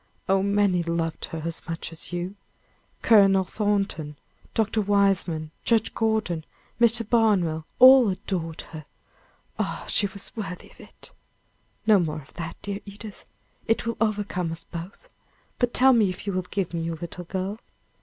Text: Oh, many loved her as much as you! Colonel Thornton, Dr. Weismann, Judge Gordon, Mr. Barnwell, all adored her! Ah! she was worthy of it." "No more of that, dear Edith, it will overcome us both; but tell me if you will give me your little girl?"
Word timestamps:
Oh, 0.27 0.41
many 0.41 0.81
loved 0.81 1.25
her 1.25 1.43
as 1.45 1.69
much 1.69 1.91
as 1.91 2.11
you! 2.11 2.33
Colonel 3.03 3.43
Thornton, 3.43 4.15
Dr. 4.55 4.81
Weismann, 4.81 5.51
Judge 5.63 5.93
Gordon, 5.93 6.43
Mr. 6.79 7.07
Barnwell, 7.07 7.67
all 7.77 8.09
adored 8.09 8.61
her! 8.71 8.85
Ah! 9.59 9.85
she 9.87 10.07
was 10.07 10.35
worthy 10.35 10.71
of 10.71 10.79
it." 10.79 11.11
"No 11.85 11.99
more 11.99 12.23
of 12.23 12.33
that, 12.33 12.59
dear 12.63 12.79
Edith, 12.83 13.25
it 13.67 13.85
will 13.85 13.97
overcome 14.01 14.51
us 14.51 14.63
both; 14.63 15.07
but 15.59 15.71
tell 15.71 15.93
me 15.93 16.09
if 16.09 16.25
you 16.25 16.33
will 16.33 16.47
give 16.49 16.73
me 16.73 16.79
your 16.81 16.95
little 16.95 17.25
girl?" 17.25 17.59